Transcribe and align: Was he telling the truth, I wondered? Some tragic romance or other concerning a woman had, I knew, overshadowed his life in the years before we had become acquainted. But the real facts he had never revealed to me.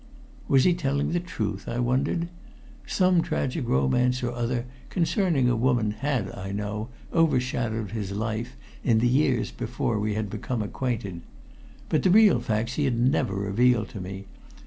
Was 0.47 0.63
he 0.63 0.73
telling 0.73 1.11
the 1.11 1.19
truth, 1.19 1.69
I 1.69 1.77
wondered? 1.77 2.27
Some 2.87 3.21
tragic 3.21 3.69
romance 3.69 4.23
or 4.23 4.31
other 4.31 4.65
concerning 4.89 5.47
a 5.47 5.55
woman 5.55 5.91
had, 5.91 6.31
I 6.31 6.51
knew, 6.51 6.87
overshadowed 7.13 7.91
his 7.91 8.11
life 8.11 8.57
in 8.83 8.97
the 8.97 9.07
years 9.07 9.51
before 9.51 9.99
we 9.99 10.15
had 10.15 10.27
become 10.27 10.63
acquainted. 10.63 11.21
But 11.87 12.01
the 12.01 12.09
real 12.09 12.39
facts 12.39 12.73
he 12.77 12.85
had 12.85 12.97
never 12.99 13.35
revealed 13.35 13.89
to 13.89 14.01
me. 14.01 14.25